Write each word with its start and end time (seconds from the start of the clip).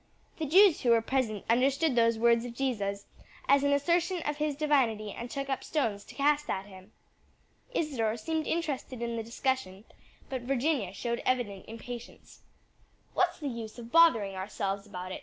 The 0.39 0.47
Jews 0.47 0.81
who 0.81 0.89
were 0.89 1.01
present 1.03 1.45
understood 1.47 1.93
those 1.95 2.17
words 2.17 2.43
of 2.43 2.55
Jesus 2.55 3.05
as 3.47 3.61
an 3.63 3.71
assertion 3.71 4.23
of 4.23 4.37
his 4.37 4.55
divinity 4.55 5.11
and 5.11 5.29
took 5.29 5.47
up 5.47 5.63
stones 5.63 6.03
to 6.05 6.15
cast 6.15 6.49
at 6.49 6.65
him." 6.65 6.91
Isadore 7.75 8.17
seemed 8.17 8.47
interested 8.47 9.03
in 9.03 9.15
the 9.15 9.21
discussion, 9.21 9.85
but 10.27 10.41
Virginia 10.41 10.91
showed 10.91 11.21
evident 11.23 11.65
impatience. 11.67 12.41
"What's 13.13 13.37
the 13.37 13.47
use 13.47 13.77
of 13.77 13.91
bothering 13.91 14.33
ourselves 14.35 14.87
about 14.87 15.11
it?" 15.11 15.19